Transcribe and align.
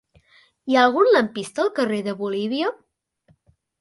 Hi 0.71 0.77
ha 0.77 0.85
algun 0.85 1.09
lampista 1.11 1.63
al 1.65 1.71
carrer 1.81 2.01
de 2.09 2.17
Bolívia? 2.23 2.73